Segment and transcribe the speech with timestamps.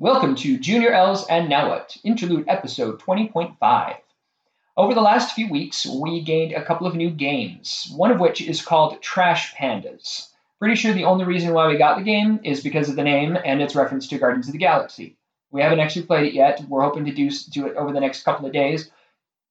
[0.00, 3.96] Welcome to Junior L's and Now What, Interlude Episode 20.5.
[4.74, 8.40] Over the last few weeks, we gained a couple of new games, one of which
[8.40, 10.30] is called Trash Pandas.
[10.58, 13.36] Pretty sure the only reason why we got the game is because of the name
[13.44, 15.18] and its reference to Guardians of the Galaxy.
[15.50, 16.64] We haven't actually played it yet.
[16.66, 18.90] We're hoping to do, do it over the next couple of days.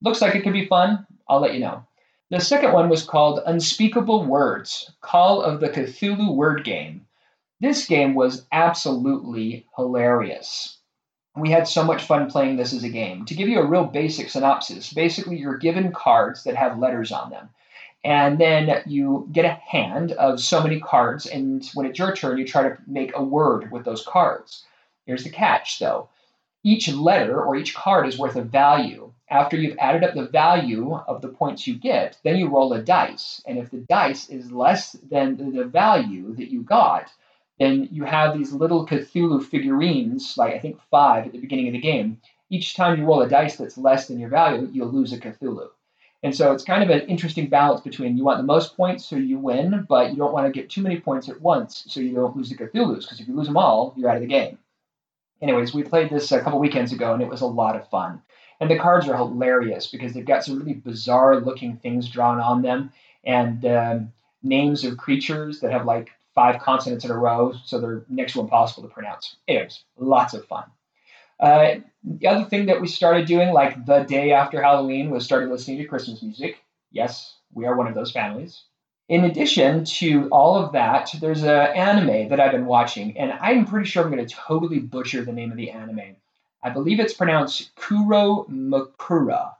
[0.00, 1.08] Looks like it could be fun.
[1.28, 1.84] I'll let you know.
[2.30, 7.08] The second one was called Unspeakable Words Call of the Cthulhu Word Game.
[7.60, 10.78] This game was absolutely hilarious.
[11.36, 13.24] We had so much fun playing this as a game.
[13.26, 17.30] To give you a real basic synopsis, basically, you're given cards that have letters on
[17.30, 17.50] them.
[18.04, 22.38] And then you get a hand of so many cards, and when it's your turn,
[22.38, 24.64] you try to make a word with those cards.
[25.06, 26.08] Here's the catch, though
[26.66, 29.12] each letter or each card is worth a value.
[29.30, 32.82] After you've added up the value of the points you get, then you roll a
[32.82, 33.40] dice.
[33.46, 37.12] And if the dice is less than the value that you got,
[37.58, 41.72] then you have these little Cthulhu figurines, like I think five at the beginning of
[41.72, 42.20] the game.
[42.50, 45.68] Each time you roll a dice that's less than your value, you'll lose a Cthulhu.
[46.22, 49.16] And so it's kind of an interesting balance between you want the most points so
[49.16, 52.14] you win, but you don't want to get too many points at once so you
[52.14, 54.58] don't lose the Cthulhus, because if you lose them all, you're out of the game.
[55.42, 58.22] Anyways, we played this a couple weekends ago and it was a lot of fun.
[58.60, 62.62] And the cards are hilarious because they've got some really bizarre looking things drawn on
[62.62, 62.90] them
[63.22, 68.04] and um, names of creatures that have like five consonants in a row, so they're
[68.08, 69.36] next to impossible to pronounce.
[69.48, 70.64] Anyways, lots of fun.
[71.40, 75.50] Uh, the other thing that we started doing, like the day after Halloween, was started
[75.50, 76.58] listening to Christmas music.
[76.92, 78.62] Yes, we are one of those families.
[79.08, 83.64] In addition to all of that, there's an anime that I've been watching, and I'm
[83.64, 86.16] pretty sure I'm going to totally butcher the name of the anime.
[86.62, 89.52] I believe it's pronounced Kuro Makura.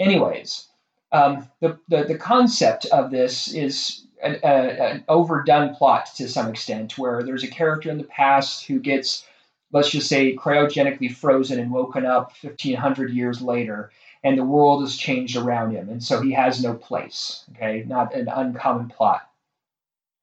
[0.00, 0.66] Anyways,
[1.12, 6.98] um, the, the, the concept of this is an, an overdone plot to some extent,
[6.98, 9.26] where there's a character in the past who gets,
[9.72, 13.90] let's just say, cryogenically frozen and woken up 1500 years later,
[14.24, 17.44] and the world has changed around him, and so he has no place.
[17.52, 19.28] Okay, not an uncommon plot.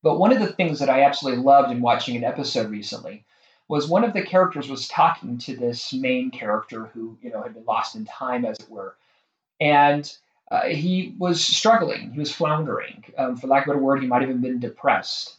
[0.01, 3.25] But one of the things that I absolutely loved in watching an episode recently
[3.67, 7.53] was one of the characters was talking to this main character who you know had
[7.53, 8.95] been lost in time, as it were,
[9.59, 10.11] and
[10.51, 12.11] uh, he was struggling.
[12.11, 13.03] He was floundering.
[13.17, 15.35] Um, for lack of a better word, he might have even been depressed.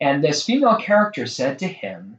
[0.00, 2.18] And this female character said to him,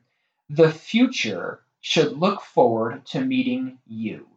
[0.49, 4.27] The future should look forward to meeting you.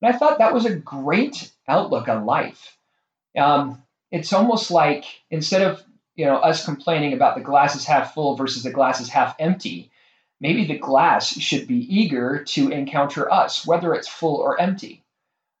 [0.00, 2.76] And I thought that was a great outlook on life.
[3.36, 5.82] Um, it's almost like instead of
[6.14, 9.36] you know us complaining about the glass is half full versus the glass is half
[9.38, 9.90] empty,
[10.40, 15.04] maybe the glass should be eager to encounter us, whether it's full or empty.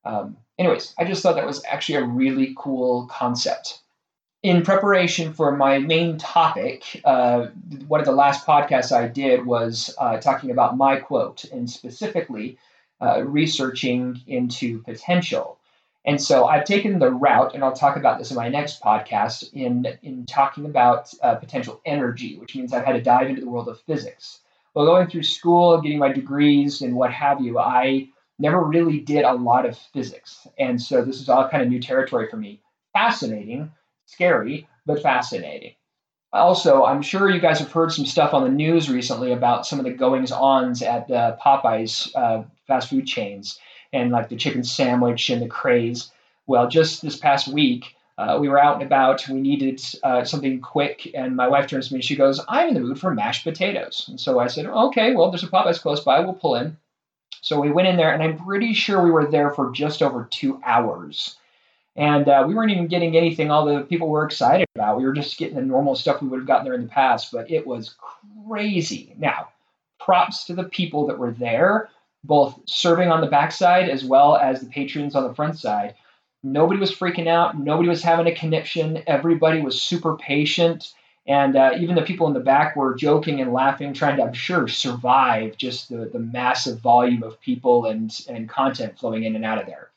[0.08, 3.80] Um, anyways, I just thought that was actually a really cool concept.
[4.42, 7.48] In preparation for my main topic, uh,
[7.88, 12.56] one of the last podcasts I did was uh, talking about my quote, and specifically
[13.02, 15.58] uh, researching into potential.
[16.04, 19.52] And so I've taken the route, and I'll talk about this in my next podcast,
[19.52, 23.50] in, in talking about uh, potential energy, which means I've had to dive into the
[23.50, 24.40] world of physics.
[24.72, 28.08] Well, going through school, getting my degrees, and what have you, I
[28.38, 30.46] never really did a lot of physics.
[30.58, 32.60] And so this is all kind of new territory for me.
[32.92, 33.72] Fascinating,
[34.06, 35.74] scary, but fascinating.
[36.32, 39.78] Also, I'm sure you guys have heard some stuff on the news recently about some
[39.78, 43.58] of the goings ons at uh, Popeyes uh, fast food chains
[43.92, 46.10] and like the chicken sandwich and the craze.
[46.46, 49.26] Well, just this past week, uh, we were out and about.
[49.28, 52.68] We needed uh, something quick, and my wife turns to me and she goes, I'm
[52.68, 54.04] in the mood for mashed potatoes.
[54.08, 56.20] And so I said, Okay, well, there's a Popeyes close by.
[56.20, 56.76] We'll pull in.
[57.48, 60.28] So we went in there, and I'm pretty sure we were there for just over
[60.30, 61.36] two hours.
[61.96, 64.98] And uh, we weren't even getting anything all the people were excited about.
[64.98, 67.32] We were just getting the normal stuff we would have gotten there in the past,
[67.32, 67.94] but it was
[68.46, 69.14] crazy.
[69.16, 69.48] Now,
[69.98, 71.88] props to the people that were there,
[72.22, 75.94] both serving on the backside as well as the patrons on the front side.
[76.42, 77.58] Nobody was freaking out.
[77.58, 79.02] Nobody was having a conniption.
[79.06, 80.92] Everybody was super patient.
[81.28, 84.32] And uh, even the people in the back were joking and laughing, trying to, I'm
[84.32, 89.44] sure, survive just the, the massive volume of people and, and content flowing in and
[89.44, 89.90] out of there.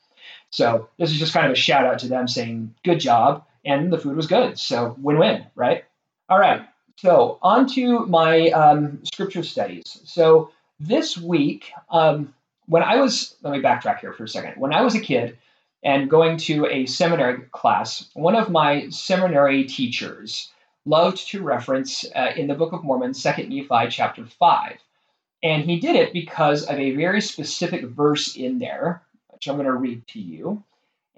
[0.50, 3.46] So this is just kind of a shout out to them saying, good job.
[3.64, 4.58] And the food was good.
[4.58, 5.84] So win win, right?
[6.28, 6.66] All right.
[6.96, 10.02] So on to my um, scripture studies.
[10.04, 12.34] So this week, um,
[12.66, 14.60] when I was, let me backtrack here for a second.
[14.60, 15.38] When I was a kid
[15.82, 20.50] and going to a seminary class, one of my seminary teachers,
[20.84, 24.78] loved to reference uh, in the Book of Mormon, 2 Nephi chapter 5.
[25.42, 29.66] And he did it because of a very specific verse in there, which I'm going
[29.66, 30.62] to read to you.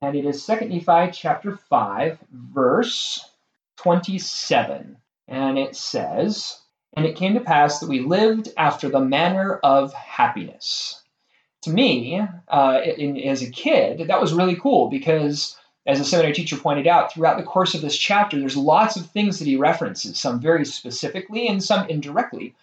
[0.00, 3.24] And it is 2 Nephi chapter 5, verse
[3.78, 4.96] 27.
[5.28, 6.58] And it says,
[6.94, 11.02] And it came to pass that we lived after the manner of happiness.
[11.62, 16.34] To me, uh, in, as a kid, that was really cool because, as a seminary
[16.34, 19.56] teacher pointed out, throughout the course of this chapter, there's lots of things that he
[19.56, 22.54] references, some very specifically and some indirectly,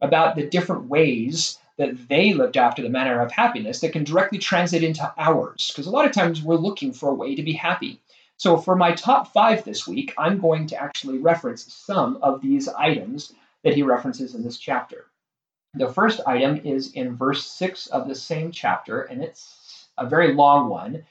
[0.00, 4.38] about the different ways that they lived after the manner of happiness that can directly
[4.38, 5.70] translate into ours.
[5.70, 8.00] Because a lot of times we're looking for a way to be happy.
[8.38, 12.68] So for my top five this week, I'm going to actually reference some of these
[12.68, 13.32] items
[13.64, 15.06] that he references in this chapter.
[15.74, 20.34] The first item is in verse 6 of the same chapter, and it's a very
[20.34, 21.04] long one,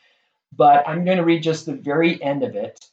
[0.55, 2.89] but I'm going to read just the very end of it,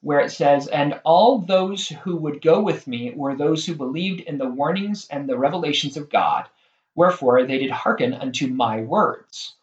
[0.00, 4.20] where it says, And all those who would go with me were those who believed
[4.20, 6.46] in the warnings and the revelations of God
[6.94, 9.54] Wherefore they did hearken unto my words.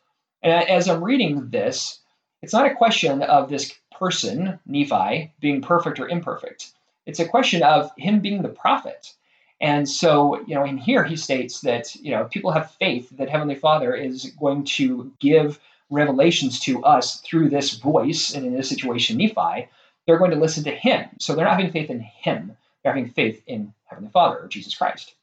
[0.41, 1.99] And as I'm reading this,
[2.41, 6.71] it's not a question of this person, Nephi, being perfect or imperfect.
[7.05, 9.13] It's a question of him being the prophet.
[9.61, 13.29] And so, you know, in here he states that, you know, people have faith that
[13.29, 15.59] Heavenly Father is going to give
[15.89, 19.68] revelations to us through this voice, and in this situation, Nephi,
[20.06, 21.09] they're going to listen to him.
[21.19, 24.75] So they're not having faith in him, they're having faith in Heavenly Father or Jesus
[24.75, 25.13] Christ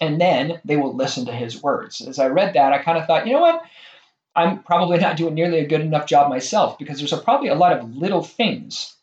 [0.00, 2.00] and then they will listen to his words.
[2.00, 3.62] As I read that, I kind of thought, you know what?
[4.36, 7.56] I'm probably not doing nearly a good enough job myself because there's a, probably a
[7.56, 8.94] lot of little things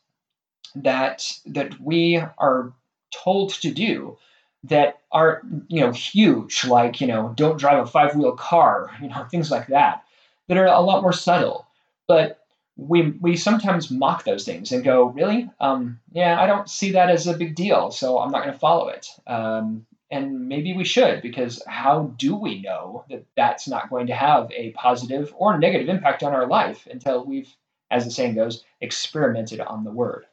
[0.76, 2.74] that that we are
[3.12, 4.18] told to do
[4.64, 9.08] that are you know huge like you know don't drive a five wheel car you
[9.08, 10.04] know things like that
[10.48, 11.68] that are a lot more subtle
[12.08, 12.40] but
[12.78, 17.10] we we sometimes mock those things and go really um, yeah i don't see that
[17.10, 20.84] as a big deal so i'm not going to follow it um, and maybe we
[20.84, 25.58] should, because how do we know that that's not going to have a positive or
[25.58, 27.54] negative impact on our life until we've,
[27.90, 30.26] as the saying goes, experimented on the word?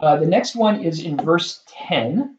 [0.00, 2.36] Uh, the next one is in verse 10,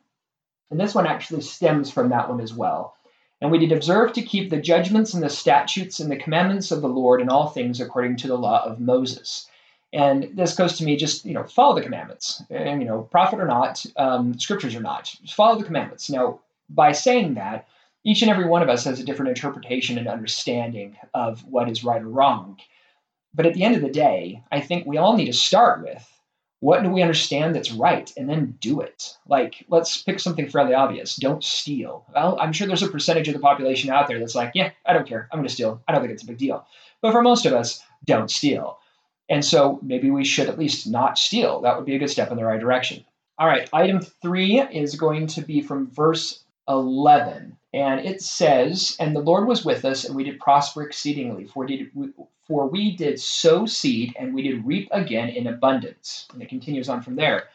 [0.72, 2.95] and this one actually stems from that one as well.
[3.41, 6.81] And we did observe to keep the judgments and the statutes and the commandments of
[6.81, 9.47] the Lord in all things according to the law of Moses.
[9.94, 12.44] And this goes to me just, you know, follow the commandments.
[12.50, 16.09] And, you know, prophet or not, um, scriptures or not, just follow the commandments.
[16.09, 17.68] Now, by saying that,
[18.03, 21.83] each and every one of us has a different interpretation and understanding of what is
[21.83, 22.59] right or wrong.
[23.33, 26.07] But at the end of the day, I think we all need to start with
[26.61, 29.17] what do we understand that's right and then do it.
[29.25, 31.15] Like, let's pick something fairly obvious.
[31.15, 32.06] Don't steal.
[32.13, 34.94] Well, I'm sure there's a percentage of the population out there that's like, yeah, I
[34.94, 35.29] don't care.
[35.31, 35.81] I'm going to steal.
[35.88, 36.65] I don't think it's a big deal.
[37.01, 38.79] But for most of us, don't steal.
[39.29, 41.61] And so maybe we should at least not steal.
[41.61, 43.05] That would be a good step in the right direction.
[43.38, 47.55] All right, item three is going to be from verse 11.
[47.74, 51.66] And it says, And the Lord was with us, and we did prosper exceedingly, for,
[51.66, 51.92] did,
[52.48, 56.27] for we did sow seed, and we did reap again in abundance.
[56.33, 57.45] And it continues on from there.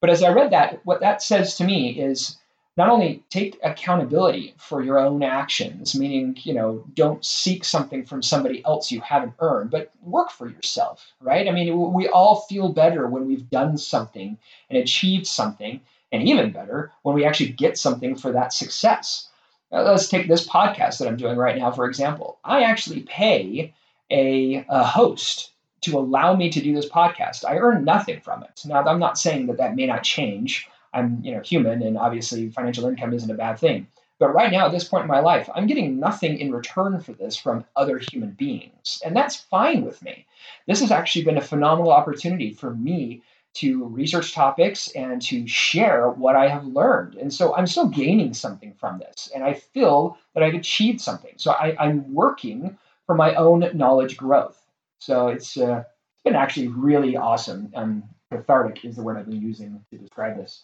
[0.00, 2.38] But as I read that, what that says to me is
[2.78, 8.22] not only take accountability for your own actions, meaning, you know, don't seek something from
[8.22, 11.48] somebody else you haven't earned, but work for yourself, right?
[11.48, 14.38] I mean, we all feel better when we've done something
[14.70, 15.80] and achieved something,
[16.12, 19.27] and even better when we actually get something for that success.
[19.70, 22.38] Let's take this podcast that I'm doing right now, for example.
[22.44, 23.74] I actually pay
[24.10, 27.44] a, a host to allow me to do this podcast.
[27.44, 28.62] I earn nothing from it.
[28.64, 32.50] Now, I'm not saying that that may not change I'm you know human, and obviously
[32.50, 33.86] financial income isn't a bad thing.
[34.18, 37.12] But right now, at this point in my life, I'm getting nothing in return for
[37.12, 39.00] this from other human beings.
[39.04, 40.26] And that's fine with me.
[40.66, 43.22] This has actually been a phenomenal opportunity for me
[43.54, 47.14] to research topics and to share what I have learned.
[47.14, 49.30] And so I'm still gaining something from this.
[49.34, 51.32] And I feel that I've achieved something.
[51.36, 54.62] So I, am working for my own knowledge growth.
[55.00, 57.72] So it's, uh, it's been actually really awesome.
[57.74, 60.62] Um, cathartic is the word I've been using to describe this.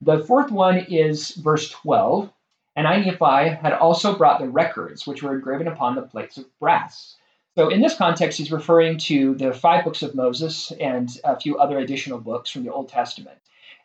[0.00, 2.30] The fourth one is verse 12.
[2.76, 6.58] And I, Nephi, had also brought the records, which were engraven upon the plates of
[6.58, 7.16] brass.
[7.56, 11.58] So, in this context, he's referring to the five books of Moses and a few
[11.58, 13.38] other additional books from the Old Testament.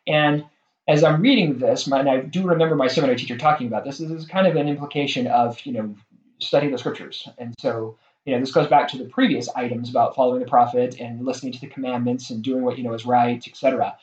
[0.06, 0.44] And
[0.88, 4.10] as I'm reading this, and I do remember my seminary teacher talking about this, this
[4.10, 5.94] is kind of an implication of, you know,
[6.40, 7.28] studying the scriptures.
[7.38, 10.96] And so, you know, this goes back to the previous items about following the prophet
[10.98, 13.96] and listening to the commandments and doing what you know is right, etc.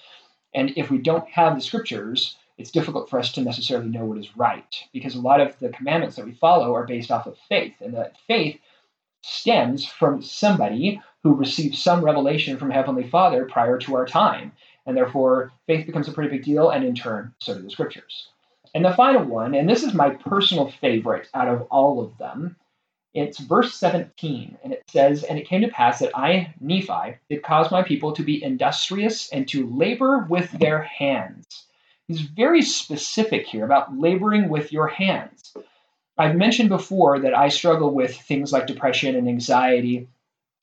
[0.54, 4.18] And if we don't have the scriptures, it's difficult for us to necessarily know what
[4.18, 7.38] is right because a lot of the commandments that we follow are based off of
[7.50, 7.76] faith.
[7.82, 8.60] And that faith
[9.28, 14.52] stems from somebody who received some revelation from Heavenly Father prior to our time.
[14.86, 18.30] And therefore, faith becomes a pretty big deal, and in turn, so do the scriptures.
[18.74, 22.56] And the final one, and this is my personal favorite out of all of them,
[23.14, 27.44] it's verse 17, and it says, And it came to pass that I, Nephi, did
[27.44, 31.68] cause my people to be industrious and to labor with their hands,
[32.08, 35.54] He's very specific here about laboring with your hands.
[36.18, 40.08] I've mentioned before that I struggle with things like depression and anxiety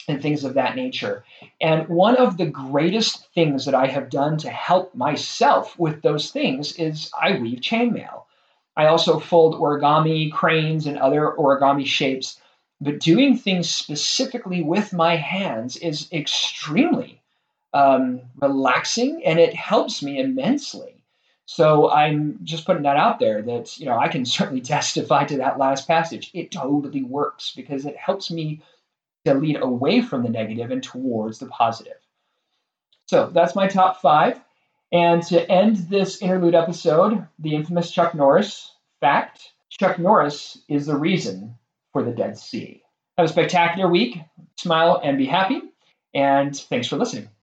[0.09, 1.25] and things of that nature.
[1.61, 6.31] And one of the greatest things that I have done to help myself with those
[6.31, 8.25] things is I weave chainmail.
[8.77, 12.41] I also fold origami, cranes, and other origami shapes.
[12.81, 17.23] But doing things specifically with my hands is extremely
[17.73, 21.04] um, relaxing and it helps me immensely.
[21.47, 25.39] So I'm just putting that out there that, you know, I can certainly testify to
[25.39, 26.31] that last passage.
[26.35, 28.63] It totally works because it helps me
[29.25, 31.99] to lead away from the negative and towards the positive.
[33.07, 34.41] So that's my top five.
[34.93, 38.71] And to end this interlude episode, the infamous Chuck Norris
[39.01, 41.57] fact Chuck Norris is the reason
[41.93, 42.83] for the Dead Sea.
[43.19, 44.19] Have a spectacular week.
[44.57, 45.63] Smile and be happy.
[46.15, 47.29] And thanks for listening.